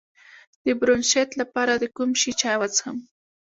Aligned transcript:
د 0.65 0.65
برونشیت 0.79 1.29
لپاره 1.41 1.73
د 1.77 1.83
کوم 1.95 2.09
شي 2.21 2.31
چای 2.41 2.55
وڅښم؟ 2.59 2.97